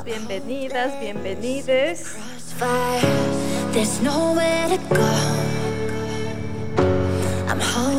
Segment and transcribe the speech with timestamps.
[0.00, 2.16] bienvenidas, bienvenides.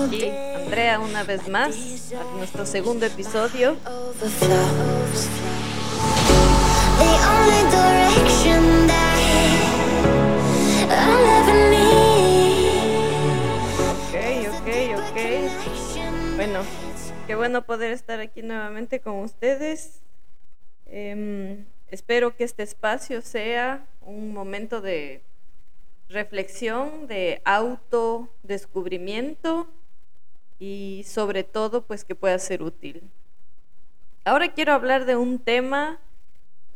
[0.08, 1.76] Aquí Andrea una vez más
[2.14, 3.78] a nuestro segundo episodio.
[13.80, 14.16] Ok,
[14.50, 15.18] ok, ok.
[16.36, 16.60] Bueno,
[17.28, 20.02] qué bueno poder estar aquí nuevamente con ustedes.
[20.88, 25.22] Em, espero que este espacio sea un momento de
[26.10, 29.68] reflexión, de autodescubrimiento
[30.58, 33.04] y sobre todo pues que pueda ser útil.
[34.26, 36.00] Ahora quiero hablar de un tema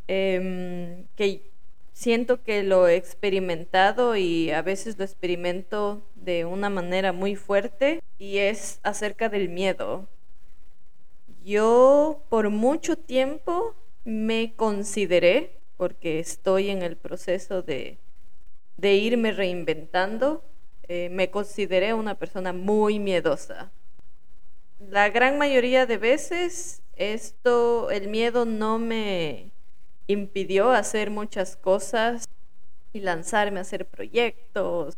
[0.06, 1.50] em, que
[1.92, 8.00] siento que lo he experimentado y a veces lo experimento de una manera muy fuerte
[8.18, 10.06] y es acerca del miedo.
[11.44, 13.74] Yo por mucho tiempo
[14.08, 17.98] me consideré, porque estoy en el proceso de,
[18.80, 20.42] irme reinventando,
[20.88, 23.70] eh, me consideré una persona muy miedosa.
[24.80, 29.52] La gran mayoría de veces esto, el miedo no me
[30.06, 32.24] impidió hacer muchas cosas
[32.94, 34.96] y lanzarme a hacer proyectos,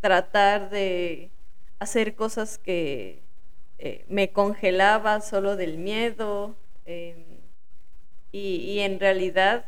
[0.00, 1.30] tratar de
[1.78, 3.22] hacer cosas que
[3.78, 6.56] eh, me congelaba solo del miedo.
[6.84, 7.33] Em,
[8.34, 9.64] y, en realidad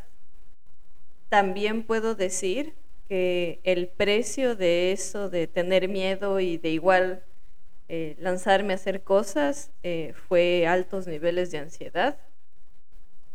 [1.29, 2.75] también puedo decir
[3.09, 7.23] que el precio de eso, de tener miedo y de igual
[7.89, 12.19] eh, lanzarme a hacer cosas, eh, fue altos niveles de ansiedad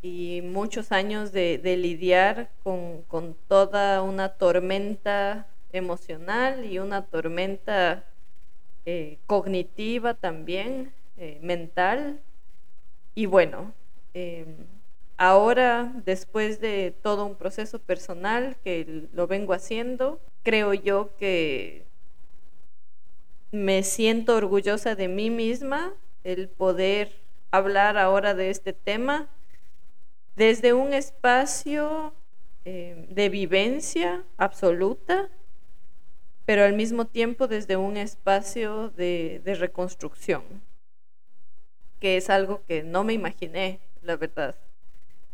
[0.02, 8.04] y muchos años de, lidiar con, toda una tormenta emocional y una tormenta
[8.86, 10.92] eh, cognitiva también,
[11.42, 12.20] mental.
[13.14, 13.74] Y bueno,
[14.14, 14.56] em,
[15.24, 21.86] Ahora, después de todo un proceso personal que lo vengo haciendo, creo yo que
[23.52, 25.94] me siento orgullosa de mí misma
[26.24, 27.12] el poder
[27.52, 29.30] hablar ahora de este tema
[30.38, 32.16] desde un espacio
[32.66, 35.30] eh, de vivencia absoluta,
[36.46, 40.42] pero al mismo tiempo desde un espacio de reconstrucción,
[42.00, 44.56] que es algo que no me imaginé, la verdad.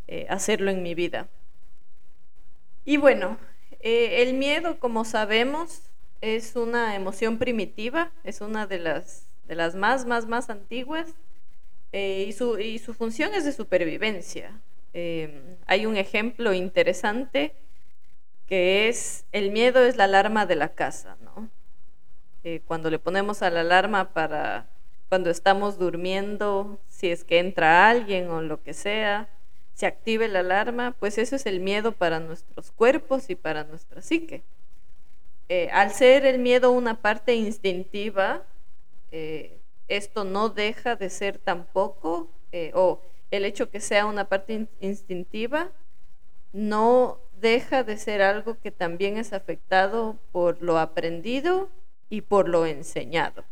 [0.07, 1.27] Eh, hacerlo en mi vida.
[2.85, 3.37] Y bueno,
[3.81, 5.81] eh, el miedo, como sabemos,
[6.21, 11.09] es una emoción primitiva, es una de las, de las más, más, más antiguas
[11.91, 14.61] eh, y, su, y, su, función es de supervivencia.
[15.65, 17.53] hay un ejemplo interesante
[18.47, 21.49] que es el miedo es la alarma de la casa, ¿no?
[22.65, 24.69] cuando le ponemos a la alarma para
[25.09, 29.27] cuando estamos durmiendo, si es que entra alguien o lo que sea,
[29.77, 34.01] se active la alarma, pues eso es el miedo para nuestros cuerpos y para nuestra
[34.01, 34.41] psique.
[35.49, 38.41] Eh, al ser el miedo una parte instintiva,
[39.11, 44.65] eh, esto no deja de ser tampoco, eh, o el hecho que sea una parte
[44.81, 45.69] instintiva,
[46.53, 51.69] no deja de ser algo que también es afectado por lo aprendido
[52.09, 53.43] y por lo enseñado.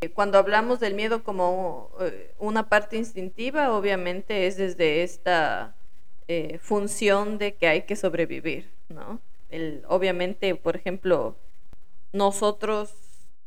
[0.00, 5.74] Eh, cuando hablamos del miedo como eh, una parte instintiva, obviamente es desde esta
[6.28, 9.20] eh, función de que hay que sobrevivir, ¿no?
[9.88, 11.36] obviamente, por ejemplo,
[12.12, 12.92] nosotros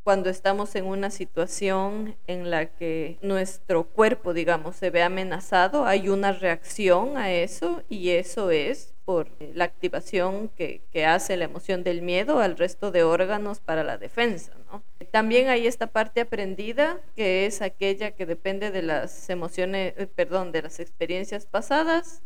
[0.04, 6.10] cuando estamos en una situación en la que nuestro cuerpo, digamos, se ve amenazado, hay
[6.10, 11.84] una reacción a eso y eso es por la activación que, que hace la emoción
[11.84, 14.82] del miedo al resto de órganos para la defensa, ¿no?
[15.12, 20.52] También hay esta parte aprendida, que es aquella que depende de las emociones, eh, perdón,
[20.52, 22.22] de las experiencias pasadas,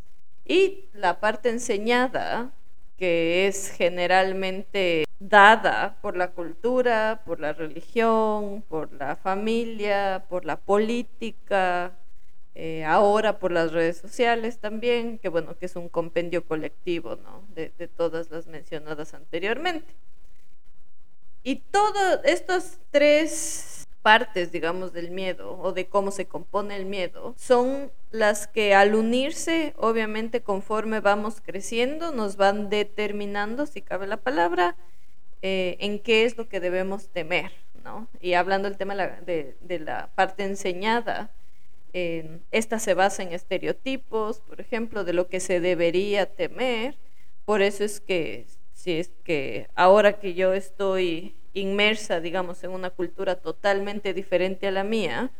[0.45, 2.51] y la parte enseñada,
[2.97, 10.57] que es generalmente dada por la cultura, por la religión, por la familia, por la
[10.57, 11.97] política,
[12.55, 17.43] eh, ahora por las redes sociales también, que bueno, que es un compendio colectivo ¿no?
[17.55, 19.93] de todas las mencionadas anteriormente.
[21.43, 27.35] Y todas estas tres partes, digamos, del miedo o de cómo se compone el miedo,
[27.37, 34.17] son las que al unirse, obviamente conforme vamos creciendo, nos van determinando, si cabe la
[34.17, 34.75] palabra,
[35.41, 37.51] eh, en qué es lo que debemos temer,
[37.83, 38.07] ¿no?
[38.21, 41.31] Y hablando del tema de, la parte enseñada,
[41.91, 46.97] esta se basa en estereotipos, por ejemplo, de lo que se debería temer,
[47.45, 48.47] por eso es que
[48.83, 54.71] si es que ahora que yo estoy inmersa, digamos, en una cultura totalmente diferente a
[54.71, 55.31] la mía,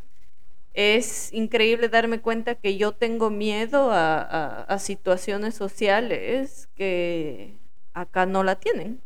[0.72, 7.58] es increíble darme cuenta que yo tengo miedo a, situaciones sociales que
[7.92, 9.02] acá no la tienen.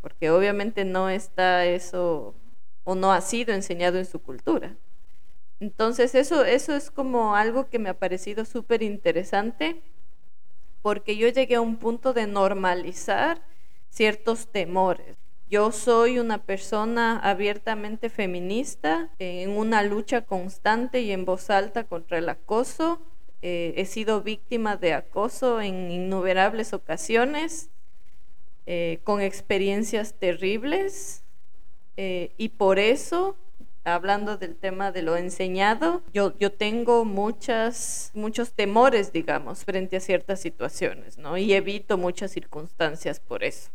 [0.00, 2.36] Porque obviamente no está eso
[2.84, 4.76] o no ha sido enseñado en su cultura.
[5.58, 9.82] Entonces eso, eso es como algo que me ha parecido súper interesante
[10.88, 13.42] porque yo llegué a un punto de normalizar
[13.90, 15.18] ciertos temores.
[15.50, 22.16] Yo soy una persona abiertamente feminista, en una lucha constante y en voz alta contra
[22.16, 23.02] el acoso.
[23.42, 27.68] Eh, he sido víctima de acoso en innumerables ocasiones,
[28.64, 31.22] eh, con experiencias terribles,
[31.98, 33.36] eh, y por eso
[33.94, 40.00] hablando del tema de lo enseñado, yo, yo tengo muchas, muchos temores, digamos, frente a
[40.00, 41.36] ciertas situaciones, ¿no?
[41.36, 43.70] Y evito muchas circunstancias por eso.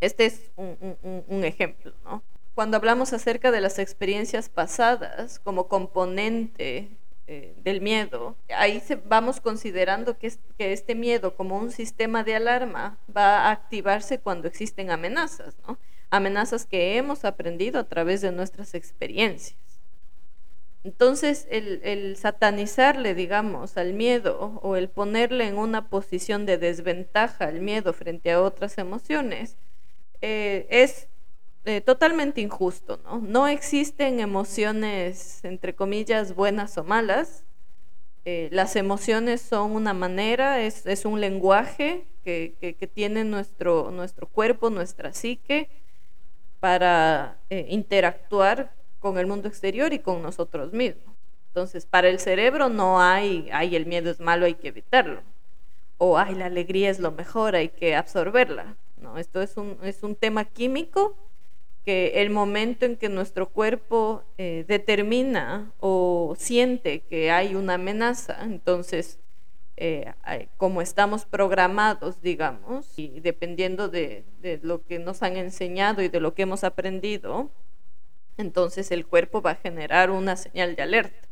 [0.00, 2.22] Este es un, ejemplo, ¿no?
[2.54, 6.88] Cuando hablamos acerca de las experiencias pasadas como componente
[7.26, 12.98] eh, del miedo, ahí vamos considerando que, que este miedo como un sistema de alarma
[13.16, 15.78] va a activarse cuando existen amenazas, ¿no?
[16.12, 19.56] Amenazas que hemos aprendido a través de nuestras experiencias.
[20.84, 27.60] Entonces, el, satanizarle, digamos, al miedo o el ponerle en una posición de desventaja al
[27.60, 29.56] miedo frente a otras emociones
[30.20, 31.08] eh, es
[31.64, 33.48] eh, totalmente injusto, ¿no?
[33.48, 37.44] Existen emociones, entre comillas, buenas o malas.
[38.26, 44.68] Eh, las emociones son una manera, es, un lenguaje que, que, tiene nuestro, nuestro cuerpo,
[44.68, 45.70] nuestra psique,
[46.62, 51.12] para eh, interactuar con el mundo exterior y con nosotros mismos.
[51.48, 55.22] Entonces, para el cerebro no hay, ay, el miedo es malo, hay que evitarlo.
[55.98, 58.76] O, ay, la alegría es lo mejor, hay que absorberla.
[58.96, 61.16] No, esto es un, es un tema químico
[61.84, 68.38] que el momento en que nuestro cuerpo eh, determina o siente que hay una amenaza,
[68.44, 69.18] entonces
[69.76, 70.12] eh,
[70.58, 74.24] como estamos programados, digamos, y dependiendo de,
[74.62, 77.50] lo que nos han enseñado y de lo que hemos aprendido,
[78.36, 81.28] entonces el cuerpo va a generar una señal de alerta.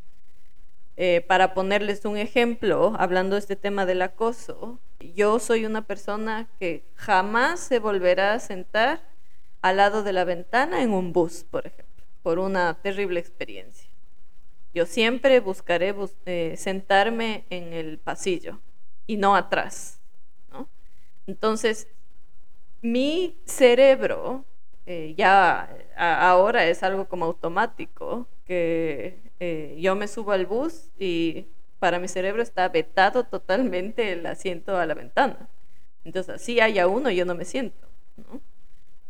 [0.97, 4.79] Eh, para ponerles un ejemplo, hablando de este tema del acoso,
[5.15, 9.01] yo soy una persona que jamás se volverá a sentar
[9.61, 13.90] al lado de la ventana en un bus, por ejemplo, por una terrible experiencia.
[14.73, 15.93] Yo siempre buscaré
[16.25, 18.59] eh, sentarme en el pasillo
[19.05, 19.99] y no atrás.
[21.27, 21.87] Entonces,
[22.81, 24.45] mi cerebro
[24.85, 31.47] eh, ya ahora es algo como automático, que eh, yo me subo al bus y
[31.79, 35.49] para mi cerebro está vetado totalmente el asiento a la ventana.
[36.03, 37.87] Entonces, así haya uno, yo no me siento.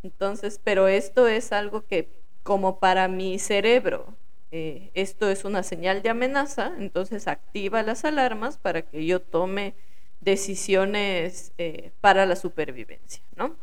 [0.02, 2.08] Entonces, pero esto es algo que
[2.42, 4.16] como para mi cerebro
[4.52, 9.74] eh, esto es una señal de amenaza, entonces activa las alarmas para que yo tome
[10.20, 13.56] decisiones eh, para la supervivencia, ¿no?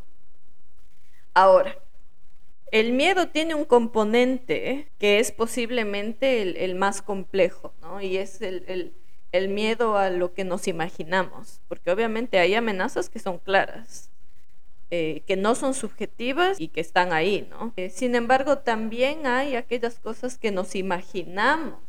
[1.36, 1.78] Ahora,
[2.72, 8.02] el miedo tiene un componente que es posiblemente el, más complejo, ¿no?
[8.02, 8.94] Y es el
[9.50, 14.10] miedo a lo que nos imaginamos, porque obviamente hay amenazas que son claras,
[14.92, 17.74] eh, que no son subjetivas y que están ahí, ¿no?
[17.76, 21.80] Eh, sin embargo, también hay aquellas cosas que nos imaginamos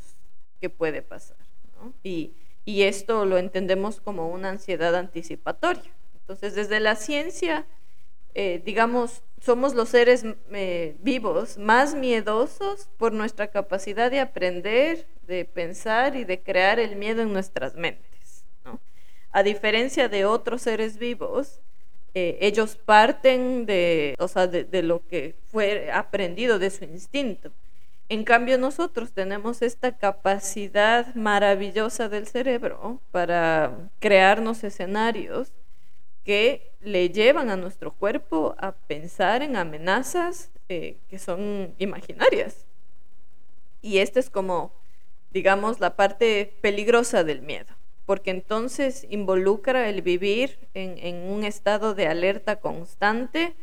[0.61, 1.39] que puede pasar,
[1.77, 1.95] ¿no?
[2.03, 2.35] Y,
[2.67, 5.91] esto lo entendemos como una ansiedad anticipatoria.
[6.15, 7.67] Entonces, desde la ciencia,
[8.35, 10.25] eh, digamos, somos los seres
[11.01, 17.23] vivos más miedosos por nuestra capacidad de aprender, de pensar y de crear el miedo
[17.23, 18.45] en nuestras mentes.
[19.33, 21.61] A diferencia de otros seres vivos,
[22.15, 27.53] eh, ellos parten de, o sea, de, lo que fue aprendido de su instinto.
[28.09, 35.53] En cambio, nosotros tenemos esta capacidad maravillosa del cerebro para crearnos escenarios
[36.25, 42.67] que le llevan a nuestro cuerpo a pensar en amenazas eh, que son imaginarias.
[43.83, 44.73] Y esta es como,
[45.31, 52.07] digamos, la parte peligrosa del miedo porque entonces involucra el vivir en, un estado de
[52.07, 53.55] alerta constante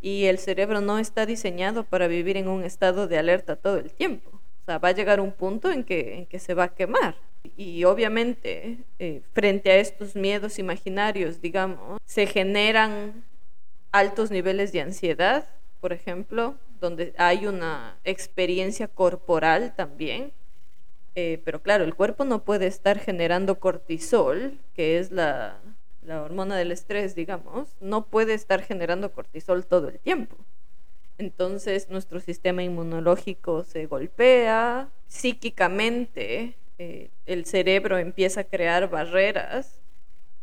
[0.00, 3.92] y el cerebro no está diseñado para vivir en un estado de alerta todo el
[3.92, 4.30] tiempo.
[4.32, 7.16] O sea, va a llegar un punto en que, en que se va a quemar.
[7.56, 13.24] Y obviamente, eh, frente a estos miedos imaginarios, digamos, se generan
[13.92, 15.48] altos niveles de ansiedad,
[15.80, 20.32] por ejemplo, donde hay una experiencia corporal también
[21.18, 25.58] eh, pero claro, el cuerpo no puede estar generando cortisol, que es la,
[26.06, 30.36] hormona del estrés, digamos, no puede estar generando cortisol todo el tiempo.
[31.16, 39.80] Entonces nuestro sistema inmunológico se golpea, psíquicamente eh, el cerebro empieza a crear barreras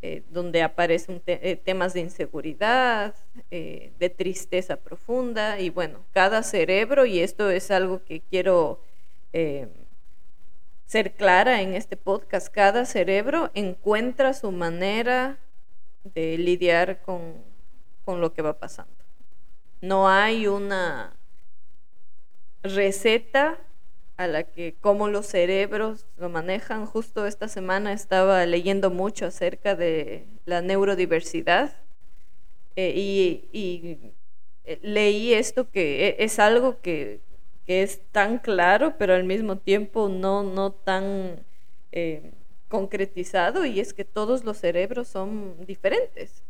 [0.02, 1.22] eh, donde aparecen
[1.64, 3.14] temas de inseguridad,
[3.52, 8.82] de tristeza profunda y bueno, cada cerebro, y esto es algo que quiero
[10.86, 15.40] ser clara en este podcast, cada cerebro encuentra su manera
[16.04, 17.44] de lidiar con,
[18.06, 18.94] con lo que va pasando.
[19.82, 21.18] No hay una
[22.62, 23.60] receta
[24.18, 26.86] a la que cómo los cerebros lo manejan.
[26.86, 31.74] Justo esta semana estaba leyendo mucho acerca de la neurodiversidad
[32.76, 34.14] eh, y,
[34.66, 37.22] eh, leí esto que e, es algo que,
[37.68, 41.46] es tan claro, pero al mismo tiempo no, no tan
[41.92, 42.32] eh,
[42.68, 46.44] concretizado y es que todos los cerebros son diferentes.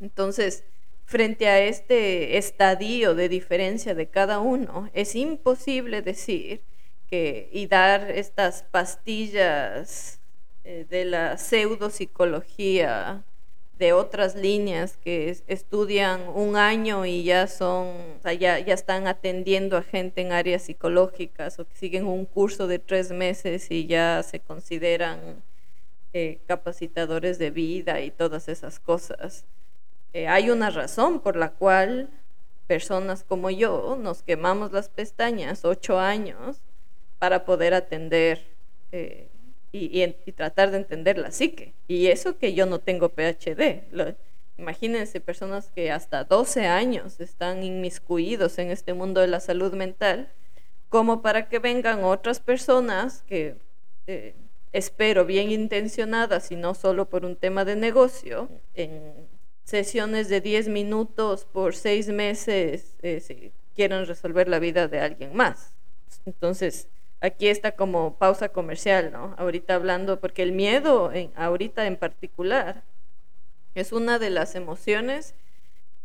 [0.00, 0.64] Entonces,
[1.04, 6.62] frente a este estadio de diferencia de cada uno, es imposible decir
[7.08, 10.20] que y dar estas pastillas
[10.64, 13.24] eh, de la pseudopsicología
[13.78, 17.88] de otras líneas que estudian un año y ya son,
[18.38, 22.78] ya, ya están atendiendo a gente en áreas psicológicas o que siguen un curso de
[22.78, 25.42] tres meses y ya se consideran
[26.14, 29.44] eh, capacitadores de vida y todas esas cosas.
[30.14, 32.08] Eh, hay una razón por la cual
[32.66, 36.62] personas como yo nos quemamos las pestañas ocho años
[37.18, 38.46] para poder atender
[38.92, 39.28] eh,
[39.76, 41.74] y, tratar de entender la psique.
[41.88, 43.84] Y eso que yo no tengo PhD.
[44.58, 50.32] imagínense personas que hasta 12 años están inmiscuidos en este mundo de la salud mental,
[50.88, 53.56] como para que vengan otras personas que
[54.06, 54.34] eh,
[54.72, 59.28] espero bien intencionadas y no solo por un tema de negocio, en
[59.64, 65.34] sesiones de 10 minutos por 6 meses eh, si quieren resolver la vida de alguien
[65.34, 65.74] más.
[66.24, 66.88] Entonces,
[67.20, 69.34] aquí está como pausa comercial, ¿no?
[69.38, 72.82] Ahorita hablando, porque el miedo, en, ahorita en particular,
[73.74, 75.34] es una de las emociones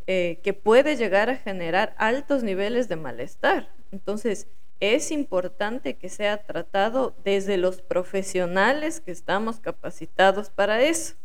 [0.08, 3.70] eh, que puede llegar a generar altos niveles de malestar.
[3.91, 4.48] Entonces,
[4.80, 11.15] es importante que sea tratado desde los profesionales que estamos capacitados para eso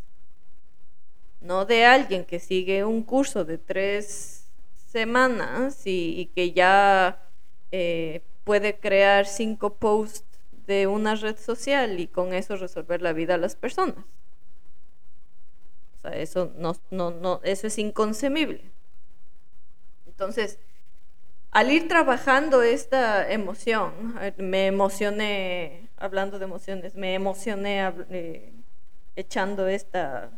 [1.47, 4.47] no de alguien que sigue un curso de tres
[4.89, 7.23] semanas y, que ya
[7.71, 10.25] eh, puede crear cinco posts
[10.67, 14.05] de una red social y con eso resolver la vida a las personas.
[15.99, 18.71] O sea, eso no, no, no, eso es inconcebible.
[20.07, 20.61] Entonces,
[21.51, 28.53] al ir trabajando esta emoción, me emocioné, hablando de emociones, me emocioné eh,
[29.17, 30.31] echando esta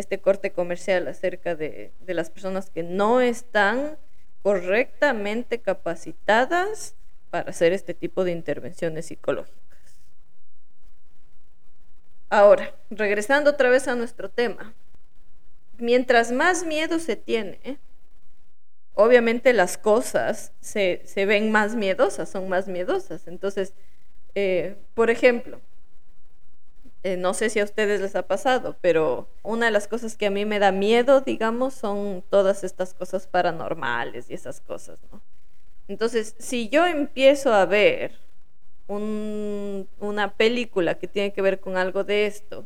[0.00, 3.98] este corte comercial acerca de, las personas que no están
[4.42, 6.96] correctamente capacitadas
[7.30, 9.60] para hacer este tipo de intervenciones psicológicas.
[12.28, 14.74] Ahora, regresando otra vez a nuestro tema,
[15.78, 17.78] mientras más miedo se tiene,
[18.94, 23.26] obviamente las cosas se, ven más miedosas, son más miedosas.
[23.26, 23.74] Entonces,
[24.34, 25.60] eh, por ejemplo,
[27.02, 30.26] eh, no sé si a ustedes les ha pasado, pero una de las cosas que
[30.26, 35.22] a mí me da miedo, digamos, son todas estas cosas paranormales y esas cosas, ¿no?
[35.90, 38.20] Entonces, si yo empiezo a ver
[38.86, 42.64] una película que tiene que ver con algo de esto,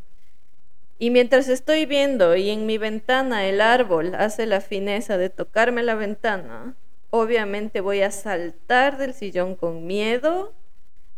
[0.99, 5.83] y mientras estoy viendo y en mi ventana el árbol hace la fineza de tocarme
[5.83, 6.77] la ventana,
[7.09, 10.53] obviamente voy a saltar del sillón con miedo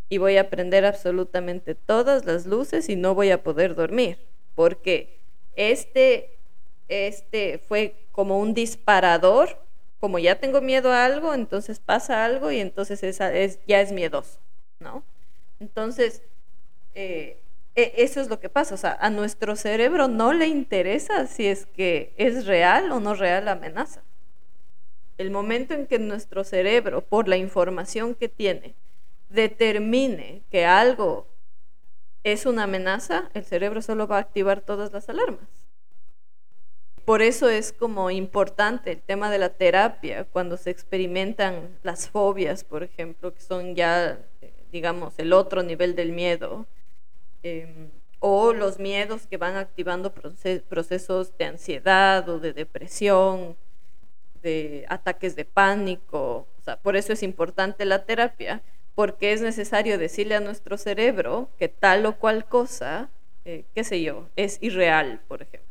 [0.07, 4.17] y voy a prender absolutamente todas las luces y no voy a poder dormir,
[4.55, 5.19] porque
[5.57, 6.37] este,
[6.87, 9.66] este fue como un disparador,
[9.99, 13.91] como ya tengo miedo a algo, entonces pasa algo y entonces esa es, ya es
[13.91, 14.39] miedoso,
[14.79, 15.03] ¿no?
[15.59, 16.21] Entonces,
[16.93, 17.41] eh,
[17.75, 21.47] e, eso es lo que pasa, o sea, a nuestro cerebro no le interesa si
[21.47, 24.03] es que es real o no real la amenaza.
[25.17, 28.75] El momento en que nuestro cerebro, por la información que tiene,
[29.29, 31.27] determine que algo
[32.23, 35.66] es una amenaza, el cerebro solo va a activar todas las alarmas.
[37.07, 42.65] Por eso es como importante el tema de la terapia cuando se experimentan las fobias,
[42.65, 44.19] por ejemplo, que son ya,
[44.73, 46.65] digamos, el otro nivel del miedo,
[47.43, 53.55] em, o los miedos que van activando procesos de ansiedad o de depresión,
[54.43, 56.45] de ataques de pánico.
[56.83, 58.61] Por eso es importante la terapia,
[58.95, 63.09] porque es necesario decirle a nuestro cerebro que tal o cual cosa,
[63.45, 65.66] eh, qué sé yo, es irreal, por ejemplo.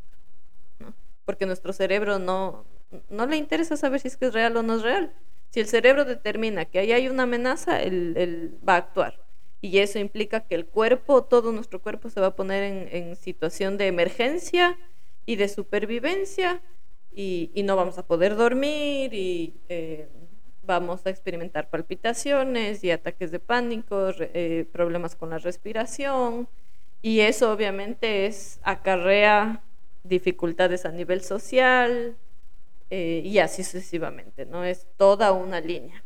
[1.26, 2.64] Porque nuestro cerebro no,
[3.10, 5.12] no le interesa saber si es que es real o no es real.
[5.50, 9.18] Si el cerebro determina que ahí hay una amenaza, él, va a actuar.
[9.60, 13.78] Y eso implica que el cuerpo, todo nuestro cuerpo se va a poner en, situación
[13.78, 14.78] de emergencia
[15.24, 16.62] y de supervivencia
[17.12, 20.08] y, no vamos a poder dormir y eh,
[20.62, 26.48] vamos a experimentar palpitaciones y ataques de pánico, eh, problemas con la respiración
[27.02, 29.62] y eso obviamente es acarrea
[30.08, 32.16] dificultades a nivel social
[32.90, 34.64] eh, y así sucesivamente, ¿no?
[34.64, 36.04] Es toda una línea.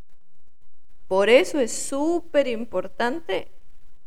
[1.08, 3.48] Por eso es súper importante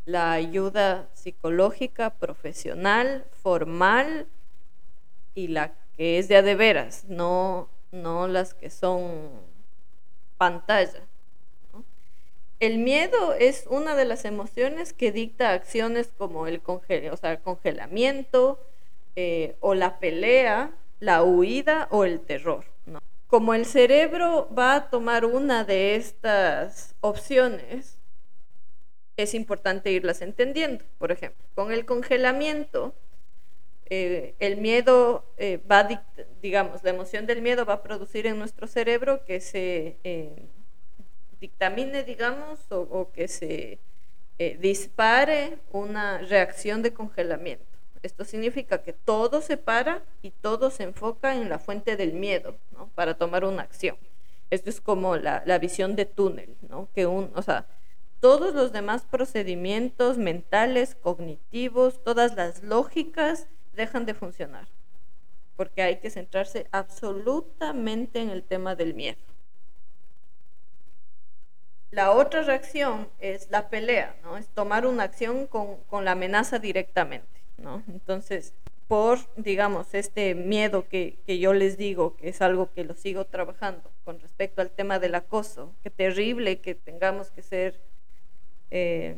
[0.05, 4.27] la ayuda psicológica, profesional, formal
[5.35, 9.31] y la que es de a de veras, no, no las que son
[10.38, 11.07] pantalla.
[12.59, 18.59] El miedo es una de las emociones que dicta acciones como el o sea, congelamiento
[19.15, 22.65] eh, o la pelea, la huida o el terror.
[23.27, 27.98] Como el cerebro va a tomar una de estas opciones,
[29.17, 30.84] es importante irlas entendiendo.
[30.98, 32.93] Por ejemplo, con el congelamiento,
[33.89, 35.88] eh, el miedo eh, va,
[36.41, 39.98] digamos, la emoción del miedo va a producir en nuestro cerebro que se
[41.39, 43.79] dictamine, digamos, o, que se
[44.60, 47.72] dispare una reacción de congelamiento.
[48.03, 52.55] Esto significa que todo se para y todo se enfoca en la fuente del miedo.
[52.95, 53.98] Para tomar una acción.
[54.50, 56.89] Esto es como la, visión de túnel, ¿no?
[56.93, 57.65] Que o sea,
[58.19, 64.67] todos los demás procedimientos mentales, cognitivos, todas las lógicas dejan de funcionar,
[65.55, 69.19] porque hay que centrarse absolutamente en el tema del miedo.
[71.89, 74.38] La otra reacción es la pelea, ¿no?
[74.38, 77.83] Es tomar una acción con la amenaza directamente, ¿no?
[77.88, 78.53] Entonces,
[78.88, 83.25] por, digamos, este miedo que, que, yo les digo, que es algo que lo sigo
[83.25, 87.79] trabajando con respecto al tema del acoso, qué terrible que tengamos que ser
[88.75, 89.15] eh,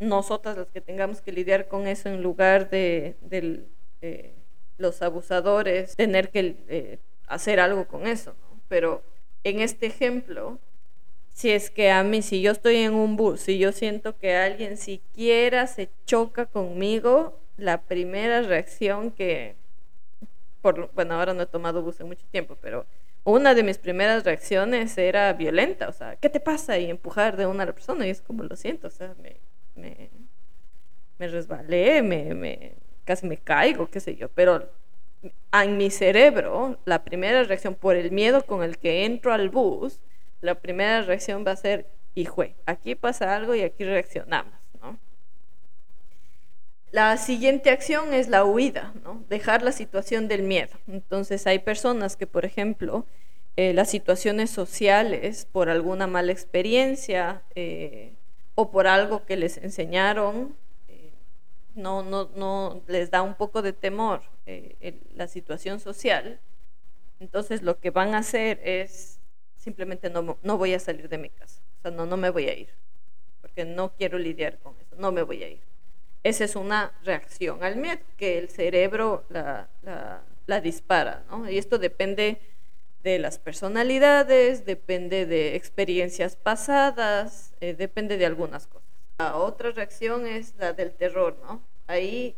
[0.00, 3.16] nosotras las que tengamos que lidiar con eso en lugar de,
[4.78, 8.34] los abusadores tener que eh, hacer algo con eso.
[8.66, 9.02] Pero
[9.44, 10.58] en este ejemplo,
[11.32, 14.34] si es que a mí, si yo estoy en un bus, si yo siento que
[14.34, 19.56] alguien siquiera se choca conmigo, la primera reacción que,
[20.62, 22.86] por, bueno, ahora no he tomado bus en mucho tiempo, pero
[23.24, 26.78] una de mis primeras reacciones era violenta, o sea, ¿qué te pasa?
[26.78, 29.36] Y empujar de una a la persona, y es como lo siento, o sea, me,
[31.18, 34.70] me, resbalé, me, me, casi me caigo, qué sé yo, pero
[35.52, 40.00] en mi cerebro, la primera reacción por el miedo con el que entro al bus,
[40.40, 44.59] la primera reacción va a ser, hijo, aquí pasa algo y aquí reaccionamos.
[46.92, 49.24] La siguiente acción es la huida, ¿no?
[49.28, 50.76] Dejar la situación del miedo.
[50.88, 53.06] Entonces hay personas que, por ejemplo,
[53.56, 58.14] eh, las situaciones sociales, por alguna mala experiencia eh,
[58.54, 60.56] o por algo que les enseñaron,
[61.74, 66.40] no, no, no les da un poco de temor eh, la situación social,
[67.18, 69.20] entonces lo que van a hacer es
[69.56, 72.48] simplemente no, no voy a salir de mi casa, o sea, no, no me voy
[72.48, 72.70] a ir,
[73.40, 75.69] porque no quiero lidiar con eso, no me voy a ir.
[76.22, 79.68] Esa es una reacción al miedo, que el cerebro la,
[80.46, 81.48] la, dispara, ¿no?
[81.48, 82.40] Y esto depende
[83.02, 88.88] de las personalidades, depende de experiencias pasadas, eh, depende de algunas cosas.
[89.18, 91.62] La otra reacción es la del terror, ¿no?
[91.86, 92.36] Ahí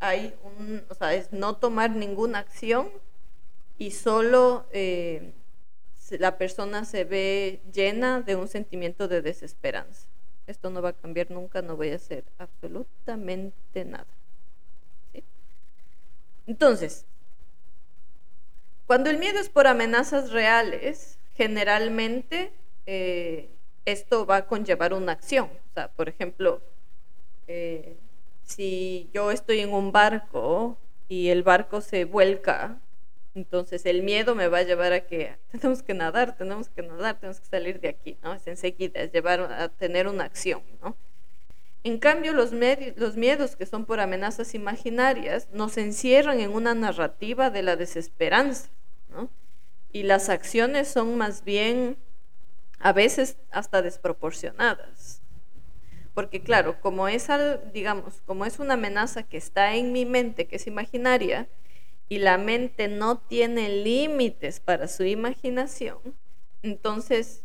[0.00, 2.90] hay un, o sea, es no tomar ninguna acción
[3.78, 5.32] y solo eh,
[6.10, 10.08] la persona se ve llena de un sentimiento de desesperanza.
[10.46, 14.06] Esto no va a cambiar nunca, no voy a hacer absolutamente nada.
[16.46, 17.06] Entonces,
[18.86, 22.52] cuando el miedo es por amenazas reales, generalmente
[22.86, 23.48] eh,
[23.86, 25.46] esto va a conllevar una acción.
[25.46, 26.60] O sea, por ejemplo,
[27.46, 27.96] eh,
[28.44, 30.76] si yo estoy en un barco
[31.08, 32.78] y el barco se vuelca,
[33.34, 37.18] entonces el miedo me va a llevar a que tenemos que nadar, tenemos que nadar,
[37.18, 38.34] tenemos que salir de aquí, ¿no?
[38.34, 40.96] Es enseguida, es llevar a tener una acción, ¿no?
[41.82, 42.52] En cambio, los,
[42.96, 48.70] los miedos que son por amenazas imaginarias nos encierran en una narrativa de la desesperanza,
[49.10, 49.28] ¿no?
[49.92, 51.98] Y las acciones son más bien
[52.78, 55.20] a veces hasta desproporcionadas.
[56.14, 57.28] Porque claro, como es,
[57.72, 61.48] digamos, como es una amenaza que está en mi mente, que es imaginaria,
[62.08, 65.98] y la mente no tiene límites para su imaginación,
[66.62, 67.42] entonces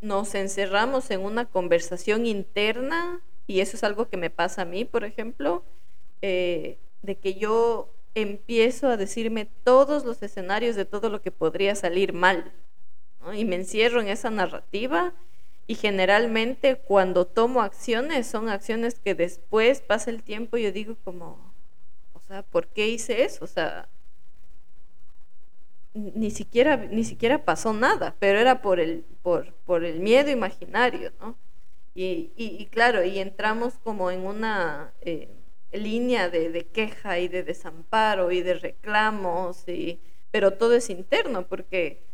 [0.00, 4.84] nos encerramos en una conversación interna, y eso es algo que me pasa a mí,
[4.84, 5.64] por ejemplo,
[6.22, 11.74] eh, de que yo empiezo a decirme todos los escenarios de todo lo que podría
[11.74, 12.52] salir mal.
[13.34, 15.12] y me encierro en esa narrativa
[15.66, 20.96] y generalmente cuando tomo acciones son acciones que después pasa el tiempo y yo digo
[21.04, 21.47] como,
[22.28, 23.44] sea, ¿por qué hice eso?
[23.44, 23.88] O sea,
[25.94, 31.12] ni siquiera, ni siquiera pasó nada, pero era por el, por, por el miedo imaginario,
[31.20, 31.36] ¿no?
[31.94, 35.28] Y, y, claro, y entramos como en una eh,
[35.72, 41.48] línea de, de, queja y de desamparo y de reclamos, y, pero todo es interno
[41.48, 42.04] porque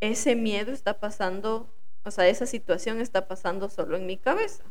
[0.00, 1.72] ese miedo está pasando,
[2.04, 4.64] o sea, esa situación está pasando solo en mi cabeza.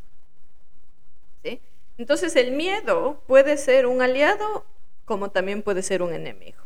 [1.43, 1.60] ¿sí?
[1.98, 4.65] Entonces el miedo puede ser un aliado
[5.06, 6.63] como también puede ser un enemigo.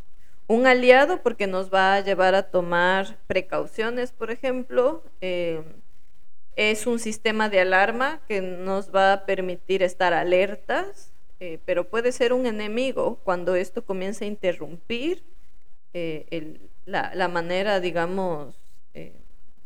[0.47, 5.03] Un aliado porque nos va a llevar a tomar precauciones, por ejemplo.
[5.19, 5.61] Eh,
[6.55, 12.11] es un sistema de alarma que nos va a permitir estar alertas, eh, pero puede
[12.11, 15.23] ser un enemigo cuando esto comienza a interrumpir
[15.93, 18.55] eh, la, manera, digamos,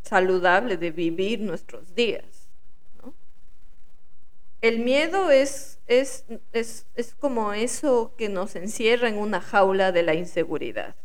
[0.01, 2.40] saludable de vivir nuestros días.
[4.61, 10.03] El miedo es, es, es, es, como eso que nos encierra en una jaula de
[10.03, 10.95] la inseguridad.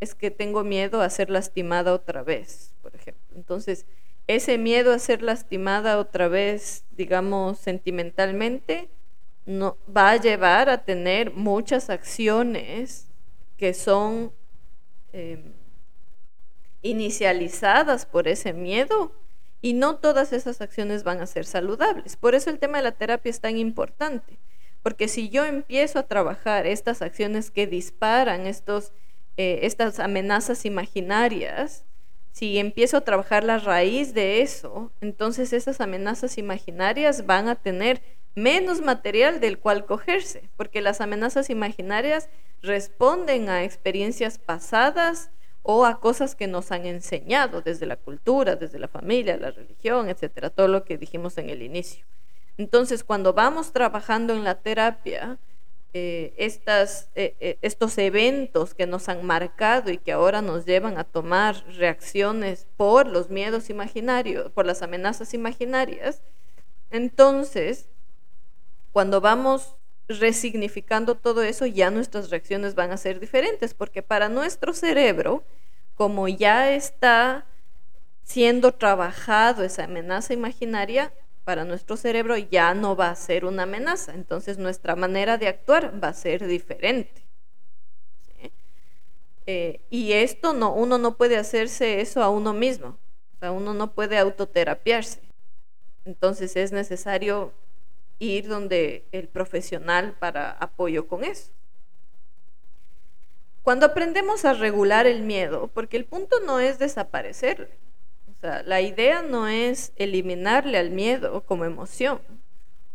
[0.00, 3.36] Es que tengo miedo a ser lastimada otra vez, por ejemplo.
[3.36, 3.84] Entonces,
[4.26, 8.88] ese miedo a ser lastimada otra vez, digamos, sentimentalmente,
[9.44, 13.08] no, va a llevar a tener muchas acciones
[13.58, 14.32] que son
[15.12, 15.52] em,
[16.80, 19.12] inicializadas por ese miedo
[19.64, 22.16] y no todas esas acciones van a ser saludables.
[22.16, 24.38] Por eso el tema de la terapia es tan importante,
[24.82, 28.92] porque si yo empiezo a trabajar estas acciones que disparan estos,
[29.38, 31.86] eh, estas amenazas imaginarias,
[32.30, 38.02] si empiezo a trabajar la raíz de eso, entonces esas amenazas imaginarias van a tener
[38.34, 42.28] menos material del cual cogerse, porque las amenazas imaginarias
[42.60, 45.30] responden a experiencias pasadas,
[45.66, 50.10] o a cosas que nos han enseñado desde la cultura, desde la familia, la religión,
[50.10, 52.04] etcétera, todo lo que dijimos en el inicio.
[52.58, 55.38] Entonces, cuando vamos trabajando en la terapia,
[55.94, 61.04] eh, eh, eh, estos eventos que nos han marcado y que ahora nos llevan a
[61.04, 66.20] tomar reacciones por los miedos imaginarios, por las amenazas imaginarias,
[66.90, 67.88] entonces,
[68.92, 69.76] cuando vamos
[70.08, 75.44] resignificando todo eso, ya nuestras reacciones van a ser diferentes, porque para nuestro cerebro,
[75.94, 77.46] como ya está
[78.22, 81.12] siendo trabajado esa amenaza imaginaria,
[81.44, 86.02] para nuestro cerebro ya no va a ser una amenaza, entonces nuestra manera de actuar
[86.02, 87.22] va a ser diferente.
[89.46, 92.98] Eh, y esto no, uno no puede hacerse eso a uno mismo,
[93.34, 95.20] o sea, uno no puede autoterapiarse.
[96.06, 97.52] Entonces es necesario
[98.18, 101.50] ir donde el profesional para apoyo con eso.
[103.62, 107.78] Cuando aprendemos a regular el miedo, porque el punto no es desaparecerle,
[108.30, 112.20] o sea, la idea no es eliminarle al miedo como emoción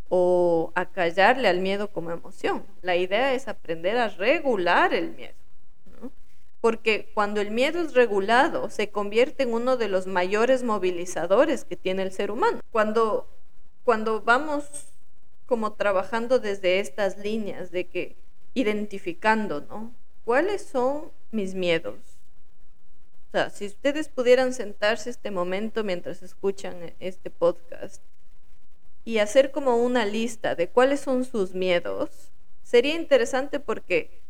[0.10, 5.34] o acallarle al miedo como emoción, la idea es aprender a regular el miedo.
[6.62, 11.77] Porque cuando el miedo es regulado, se convierte en uno de los mayores movilizadores que
[11.77, 12.60] tiene el ser humano.
[12.69, 13.29] Cuando,
[13.86, 14.89] cuando vamos
[15.50, 18.16] como trabajando desde estas líneas de que
[18.54, 19.92] identificando, ¿no?
[20.24, 21.98] ¿Cuáles son mis miedos?
[23.28, 28.00] O sea, si ustedes pudieran sentarse este momento mientras escuchan este podcast
[29.04, 32.12] y hacer como una lista de cuáles son sus miedos,
[32.62, 34.22] sería interesante porque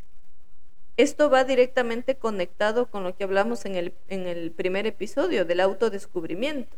[0.95, 5.59] esto va directamente conectado con lo que hablamos en el, en el primer episodio del
[5.59, 6.77] autodescubrimiento,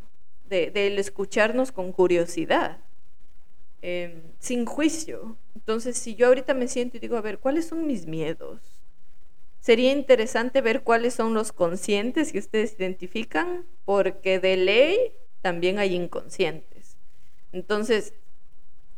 [0.49, 2.79] de, del escucharnos con curiosidad.
[3.81, 5.37] Em, sin juicio.
[5.55, 8.61] Entonces, si yo ahorita me siento y digo, a ver, ¿cuáles son mis miedos?
[9.59, 15.95] Sería interesante ver cuáles son los conscientes que ustedes identifican, porque de ley también hay
[15.95, 16.97] inconscientes.
[17.51, 18.13] Entonces,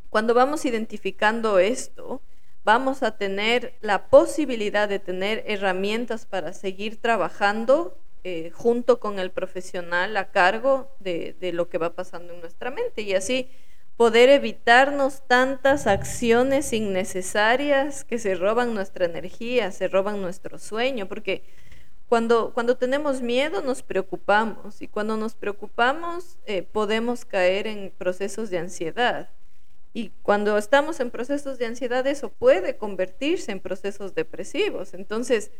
[0.09, 2.21] cuando vamos identificando esto,
[2.65, 9.31] vamos a tener la posibilidad de tener herramientas para seguir trabajando eh, junto con el
[9.31, 13.01] profesional a cargo de, de lo que va pasando en nuestra mente.
[13.01, 13.49] Y así
[13.97, 21.43] poder evitarnos tantas acciones innecesarias que se roban nuestra energía, se roban nuestro sueño, porque
[22.09, 28.49] cuando, cuando tenemos miedo nos preocupamos y cuando nos preocupamos eh, podemos caer en procesos
[28.49, 29.29] de ansiedad.
[29.95, 34.95] Y cuando estamos en procesos de ansiedad eso puede convertirse en procesos depresivos.
[34.95, 35.51] Entonces,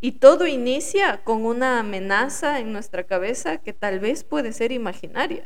[0.00, 5.44] y todo inicia con una amenaza en nuestra cabeza que tal vez puede ser imaginaria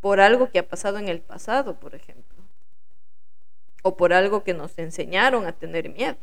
[0.00, 2.42] por algo que ha pasado en el pasado, por ejemplo,
[3.82, 6.18] o por algo que nos enseñaron a tener miedo.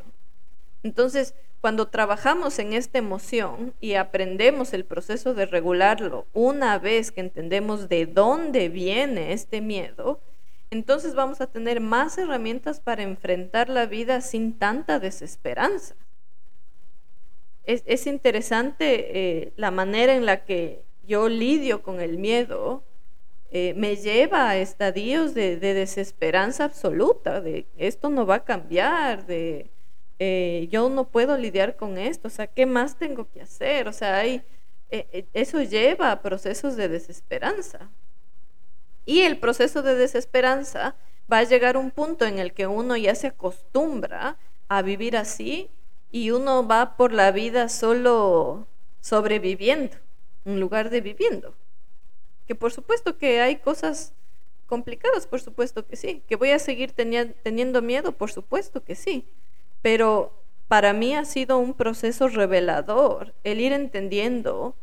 [0.82, 7.20] Entonces, cuando trabajamos en esta emoción y aprendemos el proceso de regularlo, una vez que
[7.20, 10.20] entendemos de dónde viene este miedo,
[10.70, 15.96] entonces vamos a tener más herramientas para enfrentar la vida sin tanta desesperanza.
[17.64, 22.82] Es, interesante eh, la manera en la que yo lidio con el miedo,
[23.50, 29.26] eh, me lleva a estadios de, de desesperanza absoluta, de esto no va a cambiar,
[29.26, 29.70] de
[30.18, 33.86] eh, yo no puedo lidiar con esto, o sea, ¿qué más tengo que hacer?
[33.88, 34.42] O sea, hay,
[34.90, 37.90] eh, eso lleva a procesos de desesperanza.
[39.06, 40.96] Y el proceso de desesperanza
[41.32, 44.36] va a llegar a un punto en el que uno ya se acostumbra
[44.68, 45.70] a vivir así
[46.10, 48.66] y uno va por la vida solo
[49.00, 49.96] sobreviviendo,
[50.44, 51.54] en lugar de viviendo.
[52.48, 54.12] Que por supuesto que hay cosas
[54.66, 56.24] complicadas, por supuesto que sí.
[56.26, 59.24] Que voy a seguir teniendo miedo, por supuesto que sí
[59.82, 60.32] pero
[60.66, 64.74] para mí ha sido un proceso revelador el ir entendiendo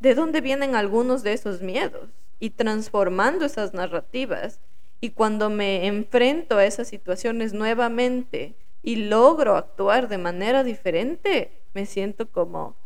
[0.00, 2.08] de dónde vienen algunos de esos miedos
[2.40, 4.60] y transformando esas narrativas.
[5.00, 11.84] Y cuando me enfrento a esas situaciones nuevamente y logro actuar de manera diferente, me
[11.84, 12.76] siento como,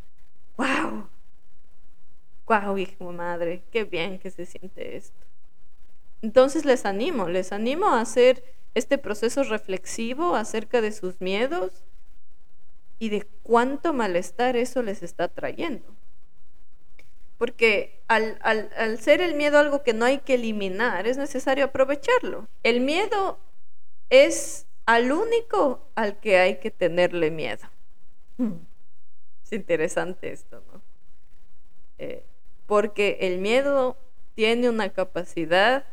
[0.57, 1.07] wow,
[2.53, 5.27] wow, hijo madre, qué bien que se siente esto.
[6.21, 11.85] Entonces les animo, les animo a hacer este proceso reflexivo acerca de sus miedos
[12.99, 15.97] y de cuánto malestar eso les está trayendo.
[17.39, 18.39] Porque al,
[19.01, 22.47] ser el miedo algo que no hay que eliminar, es necesario aprovecharlo.
[22.63, 23.41] El miedo
[24.11, 27.69] es al único al que hay que tenerle miedo.
[29.45, 30.81] Es interesante esto, ¿no?
[31.99, 32.25] Eh,
[32.73, 33.99] porque el miedo
[34.35, 35.85] tiene una capacidad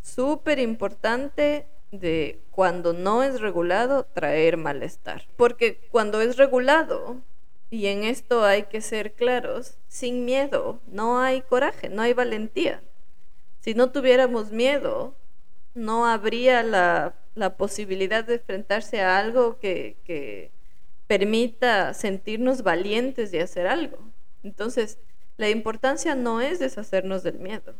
[0.00, 5.26] súper importante de cuando no es regulado traer malestar.
[5.36, 7.16] Porque cuando es regulado,
[7.68, 12.80] y en esto hay que ser claros, sin miedo no hay coraje, no hay valentía.
[13.58, 15.16] Si no tuviéramos miedo,
[15.74, 17.16] no habría la,
[17.56, 20.52] posibilidad de enfrentarse a algo que, que
[21.08, 23.98] permita sentirnos valientes de hacer algo.
[24.44, 25.00] Entonces,
[25.38, 27.74] la importancia no es deshacernos del miedo,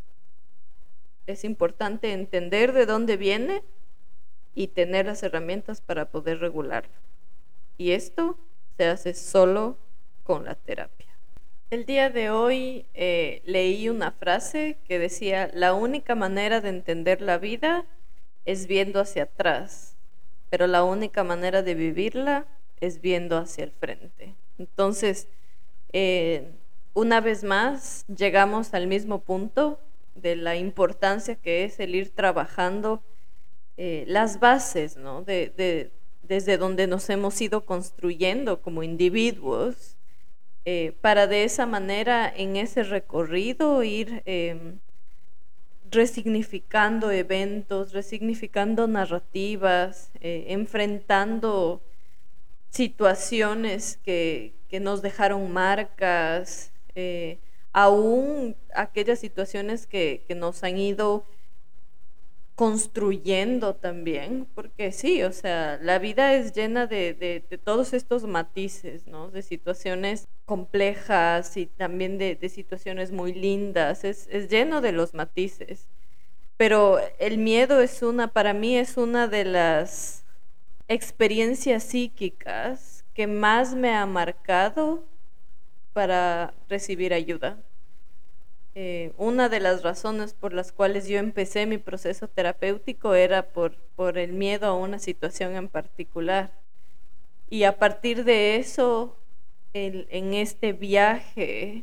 [1.27, 3.63] es importante entender de dónde viene
[4.55, 6.95] y tener las herramientas para poder regularlo.
[7.77, 8.39] Y esto
[8.77, 9.77] se hace solo
[10.25, 11.07] con la terapia.
[11.71, 17.21] El día de hoy eh, leí una frase que decía, la única manera de entender
[17.21, 17.85] la vida
[18.47, 19.97] es viendo hacia atrás,
[20.49, 22.47] pero la única manera de vivirla
[22.81, 24.35] es viendo hacia el frente.
[24.57, 25.29] Entonces,
[25.93, 26.53] eh,
[26.95, 29.79] una vez más, llegamos al mismo punto
[30.15, 33.03] de la importancia que es el ir trabajando
[33.77, 35.23] eh, las bases, ¿no?
[35.23, 35.91] De,
[36.23, 39.97] desde donde nos hemos ido construyendo como individuos,
[40.65, 44.79] eh, para de esa manera en ese recorrido ir em,
[45.91, 51.83] resignificando eventos, resignificando narrativas, eh, enfrentando
[52.71, 56.71] situaciones que, nos dejaron marcas,
[57.73, 61.25] aún aquellas situaciones que, nos han ido
[62.55, 69.31] construyendo también, porque sí, o sea, la vida es llena de, todos estos matices, ¿no?
[69.31, 75.87] De situaciones complejas y también de, situaciones muy lindas, es, es, lleno de los matices.
[76.57, 80.25] Pero el miedo es una, para mí es una de las
[80.89, 85.05] experiencias psíquicas que más me ha marcado
[85.99, 87.59] para recibir ayuda.
[88.77, 93.75] Eh, una de las razones por las cuales yo empecé mi proceso terapéutico era por,
[93.97, 96.53] por el miedo a una situación en particular.
[97.51, 99.17] Y a partir de eso,
[99.73, 101.83] en este viaje,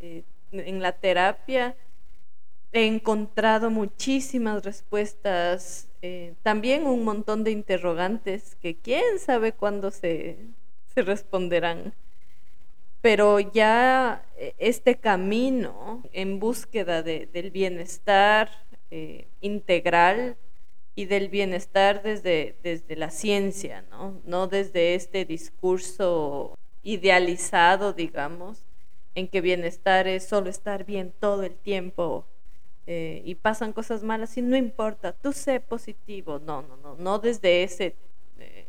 [0.00, 1.76] eh, en la terapia,
[2.72, 10.38] he encontrado muchísimas respuestas, eh, también un montón de interrogantes que quién sabe cuándo se,
[10.94, 11.92] se responderán
[13.00, 18.50] pero ya eh, este camino en búsqueda del bienestar
[18.90, 20.36] eh, integral
[20.94, 24.20] y del bienestar desde, desde la ciencia, ¿no?
[24.24, 28.64] no desde este discurso idealizado, digamos,
[29.14, 32.26] en que bienestar es solo estar bien todo el tiempo
[32.86, 37.18] eh, y pasan cosas malas y no importa, tú sé positivo, no, no, no, no
[37.18, 37.94] desde ese,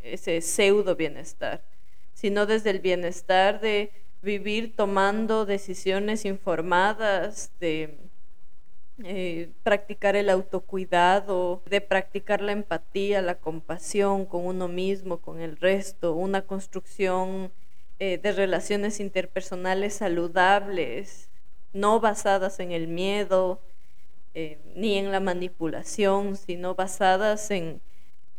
[0.03, 1.63] ese pseudo bienestar,
[2.13, 8.09] sino desde el bienestar de vivir tomando decisiones informadas de,
[9.03, 15.55] eh, practicar el autocuidado, de practicar la empatía, la compasión con uno mismo, con el
[15.55, 17.53] resto, una construcción
[17.99, 21.29] eh, de relaciones interpersonales saludables,
[21.71, 23.61] no basadas en el miedo
[24.33, 27.81] eh, ni en la manipulación, sino basadas en,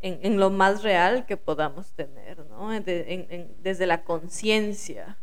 [0.02, 2.68] en, lo más real que podamos tener, ¿no?
[2.70, 5.16] desde la conciencia.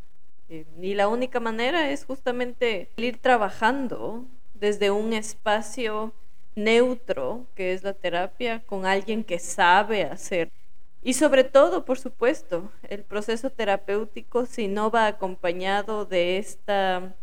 [0.50, 6.14] Eh, y la única manera es justamente ir trabajando desde un espacio
[6.56, 10.52] neutro, que es la terapia, con alguien que sabe hacer
[11.08, 17.16] y sobre todo, por supuesto, el proceso terapéutico, si no va acompañado de esta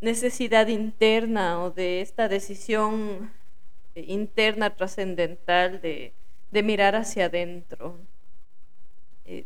[0.00, 3.30] necesidad interna o de esta decisión
[3.94, 6.14] interna trascendental de,
[6.52, 7.98] mirar hacia adentro,
[9.26, 9.44] eh,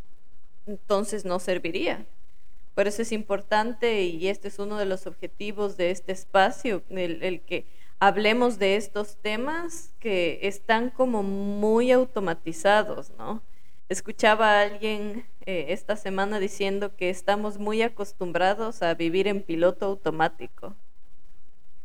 [0.67, 2.07] entonces no serviría.
[2.79, 7.41] Por eso es importante y este es uno de los objetivos de este espacio, el
[7.41, 7.67] que
[7.99, 13.43] hablemos de estos temas que están como muy automatizados, ¿no?
[13.89, 19.87] Escuchaba a alguien eh, esta semana diciendo que estamos muy acostumbrados a vivir en piloto
[19.87, 20.77] automático.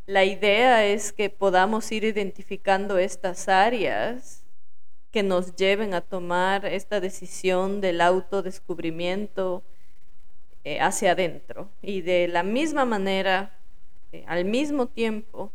[0.05, 4.45] La idea es que podamos ir identificando estas áreas
[5.09, 9.63] que nos lleven a tomar esta decisión del autodescubrimiento
[10.65, 11.69] eh, hacia adentro.
[11.81, 13.51] Y de la misma manera,
[14.11, 15.51] eh, al mismo tiempo,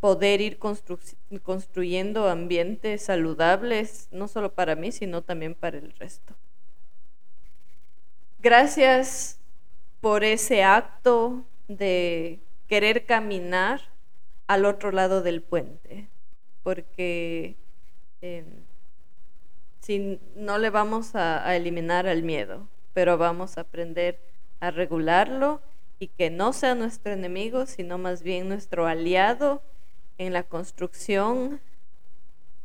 [0.00, 6.34] poder ir construyendo ambientes saludables, no solo para mí, sino también para el resto.
[8.40, 9.38] Gracias
[10.00, 13.82] por ese acto de querer caminar
[14.48, 16.08] al otro lado del puente,
[16.64, 17.56] porque
[18.22, 18.64] em,
[19.80, 24.20] si no le vamos a eliminar al miedo, pero vamos a aprender
[24.60, 25.60] a regularlo
[25.98, 29.62] y que no sea nuestro enemigo, sino más bien nuestro aliado
[30.18, 31.60] en la construcción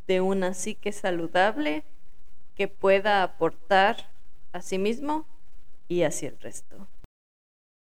[0.06, 1.84] de una psique saludable
[2.56, 4.10] que pueda aportar
[4.52, 5.26] a sí mismo
[5.86, 6.88] y hacia el resto.